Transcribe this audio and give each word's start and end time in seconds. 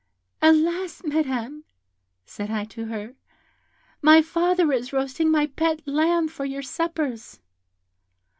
'Alas, 0.41 1.03
Madam!' 1.05 1.63
said 2.25 2.49
I 2.49 2.65
to 2.65 2.85
her, 2.85 3.13
'my 4.01 4.23
father 4.23 4.71
is 4.71 4.91
roasting 4.91 5.29
my 5.29 5.45
pet 5.45 5.83
lamb 5.85 6.27
for 6.27 6.43
your 6.43 6.63
suppers.' 6.63 7.39